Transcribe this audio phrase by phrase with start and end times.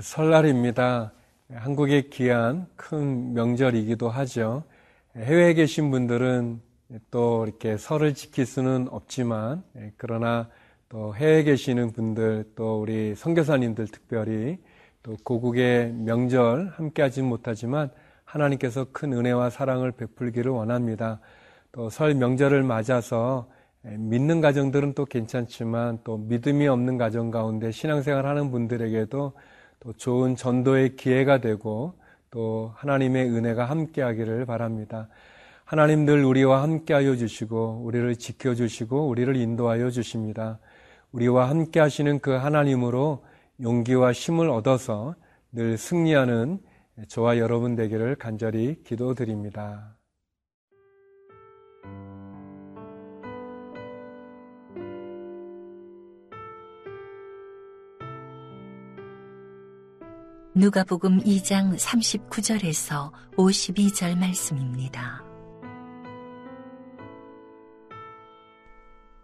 [0.00, 1.12] 설날입니다.
[1.52, 4.64] 한국의 귀한 큰 명절이기도 하죠.
[5.16, 6.60] 해외에 계신 분들은
[7.10, 9.62] 또 이렇게 설을 지킬 수는 없지만
[9.96, 10.48] 그러나
[10.88, 14.58] 또 해외에 계시는 분들 또 우리 선교사님들 특별히
[15.02, 17.90] 또 고국의 명절 함께 하진 못하지만
[18.24, 21.20] 하나님께서 큰 은혜와 사랑을 베풀기를 원합니다.
[21.72, 23.48] 또 설 명절을 맞아서
[23.82, 29.32] 믿는 가정들은 또 괜찮지만 또 믿음이 없는 가정 가운데 신앙생활 하는 분들에게도
[29.80, 31.94] 또 좋은 전도의 기회가 되고
[32.30, 35.08] 또 하나님의 은혜가 함께 하기를 바랍니다.
[35.64, 40.58] 하나님 늘 우리와 함께 하여 주시고 우리를 지켜 주시고 우리를 인도하여 주십니다.
[41.12, 43.24] 우리와 함께 하시는 그 하나님으로
[43.60, 45.14] 용기와 힘을 얻어서
[45.52, 46.60] 늘 승리하는
[47.08, 49.99] 저와 여러분 되기를 간절히 기도드립니다.
[60.60, 65.24] 누가복음 2장 39절에서 52절 말씀입니다.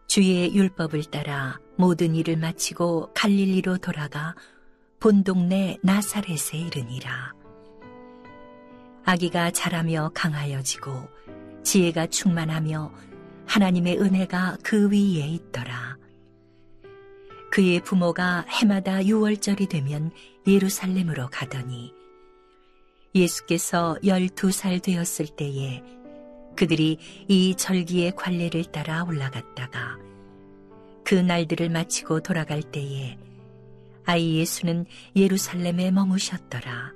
[0.07, 4.35] 주의 율법을 따라 모든 일을 마치고 갈릴리로 돌아가
[4.99, 7.35] 본 동네 나사렛에 이르니라.
[9.05, 11.07] 아기가 자라며 강하여지고
[11.63, 12.95] 지혜가 충만하며
[13.45, 15.99] 하나님의 은혜가 그 위에 있더라.
[17.51, 20.11] 그의 부모가 해마다 6월절이 되면
[20.47, 21.93] 예루살렘으로 가더니
[23.15, 25.83] 예수께서 12살 되었을 때에
[26.57, 26.99] 그들이
[27.29, 29.99] 이 절기의 관례를 따라 올라갔다가
[31.05, 33.19] 그 날들을 마치고 돌아갈 때에
[34.05, 34.87] 아이 예수는
[35.17, 36.93] 예루살렘에 머무셨더라.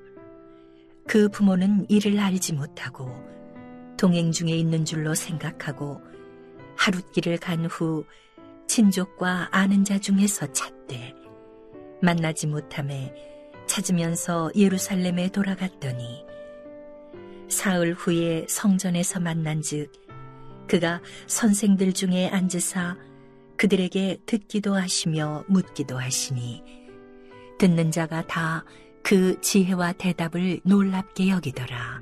[1.06, 3.09] 그 부모는 이를 알지 못하고
[3.99, 6.00] 동행 중에 있는 줄로 생각하고
[6.77, 8.05] 하룻길을 간 후
[8.69, 11.15] 친족과 아는 자 중에서 찾되
[12.00, 13.29] 만나지 못함에
[13.70, 16.25] 찾으면서 예루살렘에 돌아갔더니
[17.48, 19.92] 사흘 후에 성전에서 만난즉
[20.69, 22.97] 그가 선생들 중에 앉으사
[23.56, 26.62] 그들에게 듣기도 하시며 묻기도 하시니
[27.59, 28.64] 듣는 자가 다
[29.03, 32.00] 그 지혜와 대답을 놀랍게 여기더라.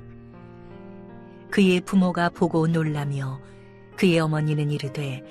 [1.49, 3.41] 그의 부모가 보고 놀라며
[3.95, 5.23] 그의 어머니는 이르되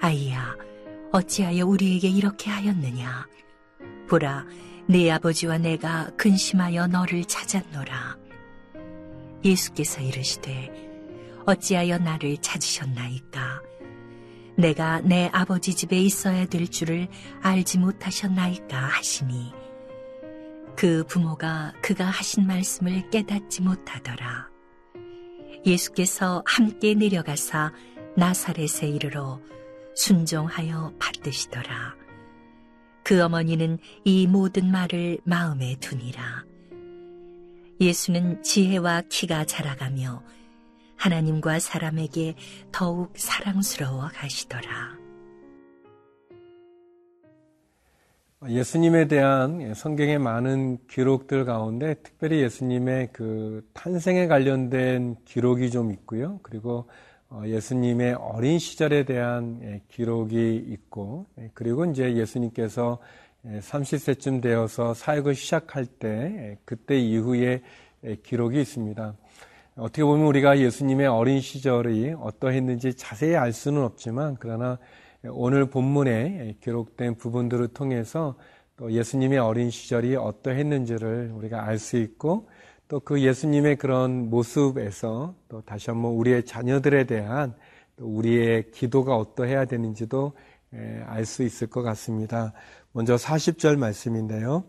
[0.00, 0.56] 아이야
[1.12, 3.28] 어찌하여 우리에게 이렇게 하였느냐
[4.08, 4.46] 보라
[4.86, 8.18] 내 아버지와 내가 근심하여 너를 찾았노라
[9.44, 10.70] 예수께서 이르시되
[11.46, 13.62] 어찌하여 나를 찾으셨나이까
[14.56, 17.08] 내가 내 아버지 집에 있어야 될 줄을
[17.40, 19.52] 알지 못하셨나이까 하시니
[20.76, 24.50] 그 부모가 그가 하신 말씀을 깨닫지 못하더라.
[25.64, 27.72] 예수께서 함께 내려가사
[28.16, 29.40] 나사렛에 이르러
[29.94, 32.01] 순종하여 받드시더라.
[33.04, 36.44] 그 어머니는 이 모든 말을 마음에 두니라.
[37.80, 40.22] 예수는 지혜와 키가 자라가며
[40.96, 42.36] 하나님과 사람에게
[42.70, 45.02] 더욱 사랑스러워 가시더라.
[48.48, 56.40] 예수님에 대한 성경의 많은 기록들 가운데 특별히 예수님의 그 탄생에 관련된 기록이 좀 있고요.
[56.42, 56.86] 그리고 어,
[57.46, 62.98] 예수님의 어린 시절에 대한 예, 기록이 있고, 예, 그리고 이제 예수님께서
[63.44, 67.62] 30세쯤 예, 되어서 사역을 시작할 때, 그때 이후에
[68.22, 69.14] 기록이 있습니다.
[69.76, 74.78] 어떻게 보면 우리가 예수님의 어린 시절이 어떠했는지 자세히 알 수는 없지만 그러나
[75.24, 78.36] 오늘 본문에 기록된 부분들을 통해서
[78.76, 82.48] 또 예수님의 어린 시절이 어떠했는지를 우리가 알 수 있고
[82.92, 87.54] 또 그 예수님의 그런 모습에서 또 다시 한번 우리의 자녀들에 대한
[87.96, 90.34] 또 우리의 기도가 어떠해야 되는지도
[91.06, 92.52] 알 수 있을 것 같습니다.
[92.92, 94.64] 먼저 40절 말씀인데요.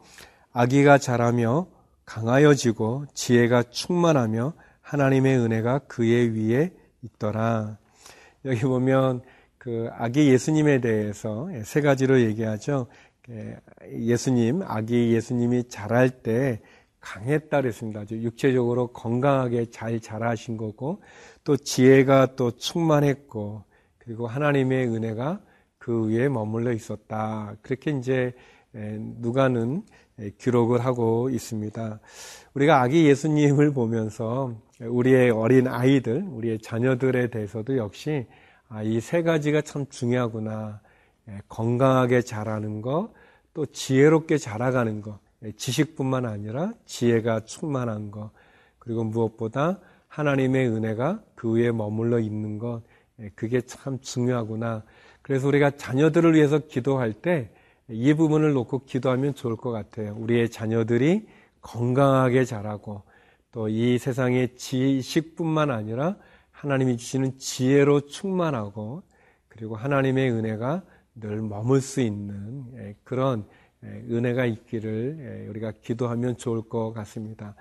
[0.53, 1.67] 아기가 자라며
[2.05, 6.71] 강하여지고 지혜가 충만하며 하나님의 은혜가 그의 위에
[7.01, 7.77] 있더라.
[8.45, 9.21] 여기 보면
[9.57, 12.87] 그 아기 예수님에 대해서 세 가지로 얘기하죠.
[13.91, 16.61] 예수님, 아기 예수님이 자랄 때
[17.03, 18.01] 강했다 그랬습니다.
[18.01, 21.01] 아주 육체적으로 건강하게 잘 자라신 거고
[21.43, 23.63] 또 지혜가 또 충만했고
[23.97, 25.41] 그리고 하나님의 은혜가
[25.77, 27.55] 그 위에 머물러 있었다.
[27.61, 28.33] 그렇게 이제
[28.73, 29.83] 누가는
[30.37, 31.99] 기록을 하고 있습니다.
[32.53, 38.25] 우리가 아기 예수님을 보면서 우리의 어린 아이들, 우리의 자녀들에 대해서도 역시
[38.69, 40.81] 아, 이세 가지가 참 중요하구나.
[41.29, 43.11] 예, 건강하게 자라는 것,
[43.53, 45.17] 또 지혜롭게 자라가는 것, 예,
[45.51, 48.31] 지식뿐만 아니라 지혜가 충만한 것,
[48.79, 52.81] 그리고 무엇보다 하나님의 은혜가 그 위에 머물러 있는 것,
[53.19, 54.83] 예, 그게 참 중요하구나.
[55.21, 57.51] 그래서 우리가 자녀들을 위해서 기도할 때
[57.89, 60.15] 이 부분을 놓고 기도하면 좋을 것 같아요.
[60.17, 61.27] 우리의 자녀들이
[61.61, 63.03] 건강하게 자라고
[63.51, 66.17] 또 이 세상의 지식뿐만 아니라
[66.51, 69.03] 하나님이 주시는 지혜로 충만하고
[69.47, 70.83] 그리고 하나님의 은혜가
[71.15, 73.45] 늘 머물 수 있는 예, 그런 예,
[73.83, 77.55] 은혜가 있기를 예, 우리가 기도하면 좋을 것 같습니다.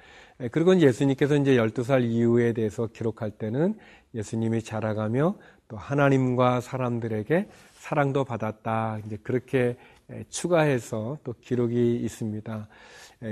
[0.51, 3.77] 그리고 예수님께서 이제 12살 이후에 대해서 기록할 때는
[4.15, 5.37] 예수님이 자라가며
[5.69, 9.01] 또 하나님과 사람들에게 사랑도 받았다.
[9.07, 9.77] 이제 그렇게
[10.29, 12.69] 추가해서 또 기록이 있습니다.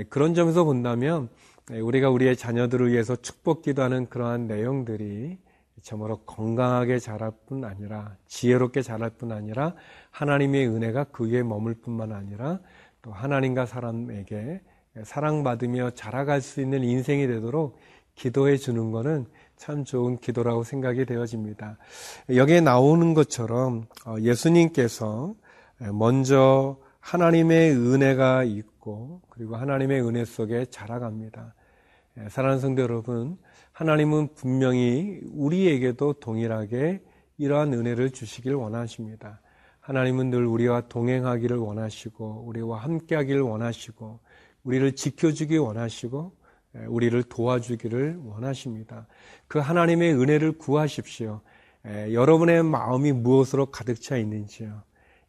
[0.09, 1.29] 그런 점에서 본다면
[1.69, 5.37] 우리가 우리의 자녀들을 위해서 축복 기도하는 그러한 내용들이
[5.81, 9.73] 참으로 건강하게 자랄 뿐 아니라 지혜롭게 자랄 뿐 아니라
[10.11, 12.59] 하나님의 은혜가 그 위에 머물 뿐만 아니라
[13.01, 14.61] 또 하나님과 사람에게
[15.03, 17.77] 사랑받으며 자라갈 수 있는 인생이 되도록
[18.15, 19.25] 기도해 주는 것은
[19.55, 21.77] 참 좋은 기도라고 생각이 되어집니다.
[22.35, 25.33] 여기에 나오는 것처럼 어, 예수님께서
[25.93, 31.55] 먼저 하나님의 은혜가 있고 그리고 하나님의 은혜 속에 자라갑니다.
[32.29, 33.37] 사랑하는 성도 여러분,
[33.71, 37.01] 하나님은 분명히 우리에게도 동일하게
[37.37, 39.41] 이러한 은혜를 주시길 원하십니다.
[39.91, 44.21] 하나님은 늘 우리와 동행하기를 원하시고, 우리와 함께하기를 원하시고,
[44.63, 46.31] 우리를 지켜주기 원하시고,
[46.87, 49.07] 우리를 도와주기를 원하십니다.
[49.49, 51.41] 그 하나님의 은혜를 구하십시오.
[51.85, 54.81] 여러분의 마음이 무엇으로 가득 차 있는지요.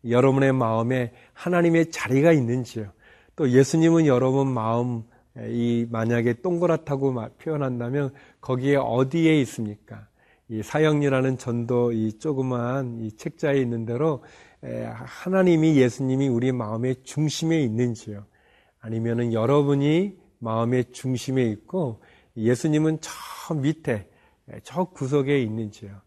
[0.08, 2.92] 여러분의 마음에 하나님의 자리가 있는지요.
[3.34, 5.02] 또 예수님은 여러분 마음
[5.48, 10.06] 이 만약에 동그랗다고 표현한다면 거기에 어디에 있습니까?
[10.48, 14.22] 이 사형리라는 전도 이 조그만 이 책자에 있는 대로
[14.62, 18.26] 하나님이 예수님이 우리 마음의 중심에 있는지요?
[18.80, 22.02] 아니면은 여러분이 마음의 중심에 있고
[22.36, 24.08] 예수님은 저 밑에
[24.62, 26.00] 저 구석에 있는지요?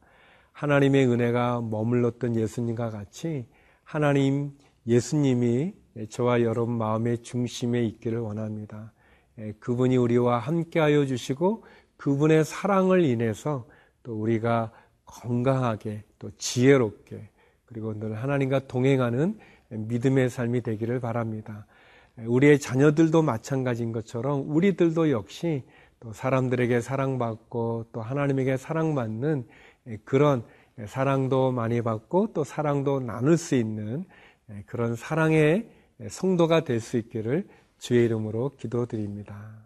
[0.52, 3.48] 하나님의 은혜가 머물렀던 예수님과 같이
[3.84, 4.52] 하나님
[4.88, 5.74] 예수님이
[6.10, 8.94] 저와 여러분 마음의 중심에 있기를 원합니다.
[9.40, 11.64] 예, 그분이 우리와 함께하여 주시고
[11.98, 13.66] 그분의 사랑을 인해서
[14.06, 14.72] 또 우리가
[15.06, 17.28] 건강하게 또 지혜롭게
[17.66, 21.66] 그리고 늘 하나님과 동행하는 믿음의 삶이 되기를 바랍니다.
[22.20, 25.64] 예, 우리의 자녀들도 마찬가지인 것처럼 우리들도 역시
[26.00, 29.48] 또 사람들에게 사랑받고 또 하나님에게 사랑받는
[29.88, 30.44] 예, 그런
[30.86, 34.06] 사랑도 많이 받고 또 사랑도 나눌 수 있는
[34.66, 35.70] 그런 사랑의
[36.08, 37.48] 성도가 될 수 있기를
[37.80, 39.65] 주의 이름으로 기도드립니다.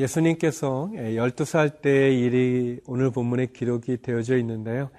[0.00, 4.90] 예수님께서 12살 때의 일이 오늘 본문에 기록이 되어져 있는데요.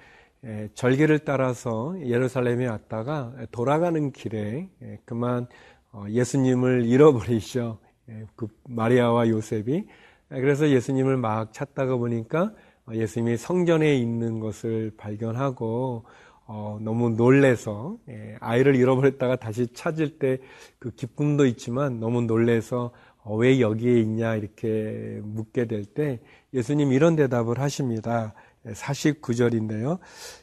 [0.74, 4.68] 절기를 따라서 예루살렘에 왔다가 돌아가는 길에
[5.04, 5.46] 그만
[5.92, 7.78] 어, 예수님을 잃어버리죠.
[8.08, 9.86] 예, 그 마리아와 요셉이.
[10.32, 12.52] 예, 그래서 예수님을 막 찾다가 보니까
[12.86, 16.04] 어, 예수님이 성전에 있는 것을 발견하고
[16.46, 20.38] 어, 너무 놀래서 예, 아이를 잃어버렸다가 다시 찾을 때
[20.82, 22.90] 그 기쁨도 있지만 너무 놀래서
[23.24, 26.20] 어, 왜 여기에 있냐 이렇게 묻게 될 때
[26.54, 28.34] 예수님 이런 대답을 하십니다.
[28.66, 29.98] 49절인데요.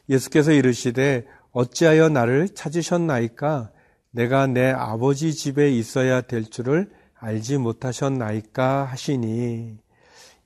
[0.08, 3.70] 예수께서 이르시되 어찌하여 나를 찾으셨나이까
[4.10, 9.78] 내가 내 아버지 집에 있어야 될 줄을 알지 못하셨나이까 하시니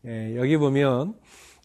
[0.07, 1.15] 예, 여기 보면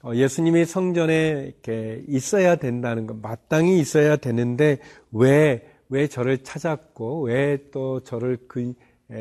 [0.03, 4.79] 어, 예수님이 성전에 이렇게 있어야 된다는 것, 마땅히 있어야 되는데
[5.11, 8.73] 왜, 왜 저를 찾았고 왜 또 저를 그, 예,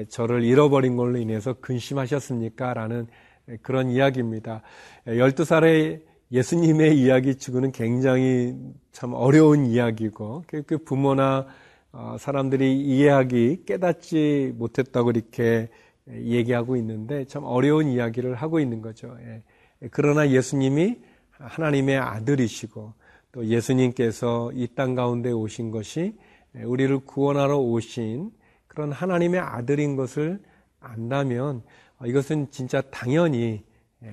[0.09, 2.75] 저를 잃어버린 걸로 인해서 근심하셨습니까?
[2.75, 3.07] 라는
[3.49, 4.63] 예, 그런 이야기입니다.
[5.07, 8.55] 12살의 예수님의 이야기 치고는 굉장히
[8.93, 11.47] 참 어려운 이야기고, 그, 그 부모나
[11.93, 15.71] 어, 사람들이 이해하기 깨닫지 못했다고 이렇게
[16.11, 19.17] 얘기하고 있는데 참 어려운 이야기를 하고 있는 거죠.
[19.23, 19.43] 예.
[19.91, 20.99] 그러나 예수님이
[21.31, 22.93] 하나님의 아들이시고
[23.33, 26.15] 또 예수님께서 이 땅 가운데 오신 것이
[26.55, 28.31] 우리를 구원하러 오신
[28.79, 30.41] 그런 하나님의 아들인 것을
[30.79, 31.65] 안다면
[32.05, 33.65] 이것은 진짜 당연히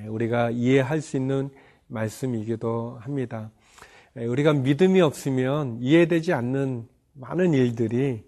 [0.07, 1.51] 우리가 이해할 수 있는
[1.85, 3.51] 말씀이기도 합니다.
[4.15, 8.23] 우리가 믿음이 없으면 이해되지 않는 많은 일들이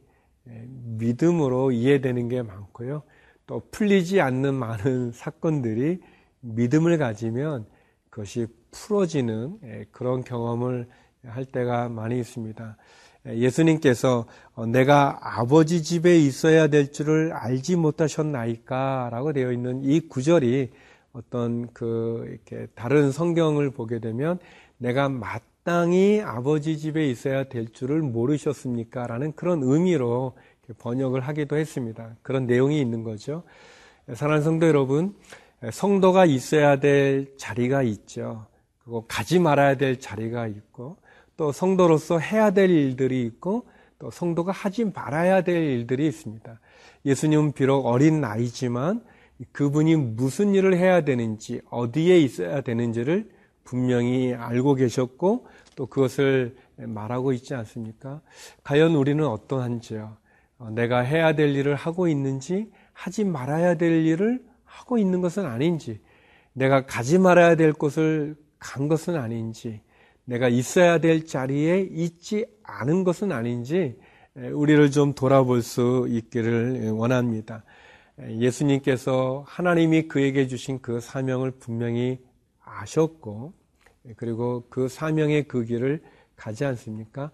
[0.48, 3.02] 예, 믿음으로 이해되는 게 많고요.
[3.48, 6.02] 또 풀리지 않는 많은 사건들이
[6.42, 7.66] 믿음을 가지면
[8.12, 10.88] 그것이 풀어지는 예, 그런 경험을
[11.26, 12.78] 할 때가 많이 있습니다.
[13.28, 19.10] 예, 예수님께서 어, 내가 아버지 집에 있어야 될 줄을 알지 못하셨나이까?
[19.12, 20.72] 라고 되어 있는 이 구절이
[21.14, 24.40] 어떤 그, 이렇게 다른 성경을 보게 되면
[24.78, 29.08] 내가 마땅히 아버지 집에 있어야 될 줄을 모르셨습니까?
[29.08, 30.34] 라는 그런 의미로
[30.78, 32.16] 번역을 하기도 했습니다.
[32.22, 33.44] 그런 내용이 있는 거죠.
[34.14, 35.16] 사랑하는 성도 여러분,
[35.72, 38.46] 성도가 있어야 될 자리가 있죠.
[38.84, 40.98] 그리고 가지 말아야 될 자리가 있고,
[41.38, 43.68] 또 성도로서 해야 될 일들이 있고,
[44.00, 46.60] 또 성도가 하지 말아야 될 일들이 있습니다.
[47.06, 49.04] 예수님은 비록 어린 나이지만
[49.52, 53.30] 그분이 무슨 일을 해야 되는지, 어디에 있어야 되는지를
[53.64, 58.22] 분명히 알고 계셨고, 또 그것을 말하고 있지 않습니까?
[58.64, 60.18] 과연 우리는 어떠한지요?
[60.60, 66.02] 어, 내가 해야 될 일을 하고 있는지, 하지 말아야 될 일을 하고 있는 것은 아닌지,
[66.54, 69.82] 내가 가지 말아야 될 곳을 간 것은 아닌지,
[70.28, 73.98] 내가 있어야 될 자리에 있지 않은 것은 아닌지,
[74.36, 77.64] 우리를 좀 돌아볼 수 있기를 원합니다.
[78.20, 82.20] 예수님께서 하나님이 그에게 주신 그 사명을 분명히
[82.62, 83.54] 아셨고,
[84.18, 86.02] 그리고 그 사명의 그 길을
[86.36, 87.32] 가지 않습니까?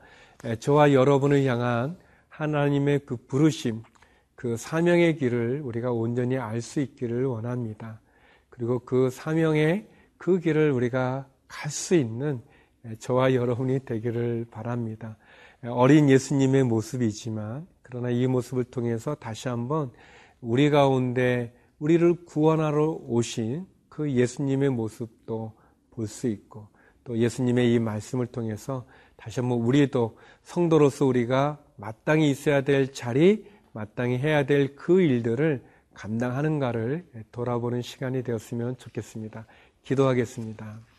[0.60, 1.98] 저와 여러분을 향한
[2.30, 3.82] 하나님의 그 부르심,
[4.36, 8.02] 그 사명의 길을 우리가 온전히 알 수 있기를 원합니다.
[8.50, 9.88] 그리고 그 사명의
[10.20, 12.40] 그 길을 우리가 갈 수 있는
[13.00, 15.18] 저와 여러분이 되기를 바랍니다.
[15.66, 19.92] 어린 예수님의 모습이지만 그러나 이 모습을 통해서 다시 한번
[20.42, 25.54] 우리 가운데 우리를 구원하러 오신 그 예수님의 모습도
[25.92, 26.68] 볼 수 있고
[27.04, 28.86] 또 예수님의 이 말씀을 통해서
[29.16, 35.64] 다시 한번 우리도 성도로서 우리가 마땅히 있어야 될 자리, 마땅히 해야 될 그 일들을
[35.94, 39.46] 감당하는가를 돌아보는 시간이 되었으면 좋겠습니다.
[39.84, 40.93] 기도하겠습니다.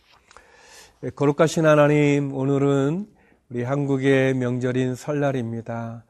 [1.04, 3.06] 네, 거룩하신 하나님, 오늘은
[3.50, 6.02] 우리 한국의 명절인 설날입니다.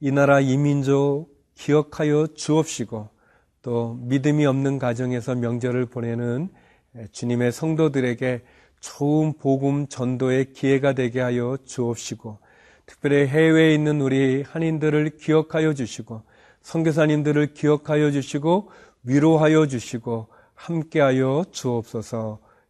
[0.00, 3.10] 이 나라 이민족 기억하여 주옵시고
[3.60, 6.48] 또 믿음이 없는 가정에서 명절을 보내는
[7.12, 8.40] 주님의 성도들에게
[8.80, 12.38] 좋은 복음 전도의 기회가 되게 하여 주옵시고
[12.86, 16.22] 특별히 해외에 있는 우리 한인들을 기억하여 주시고
[16.62, 18.70] 선교사님들을 기억하여 주시고
[19.02, 22.47] 위로하여 주시고 함께하여 주옵소서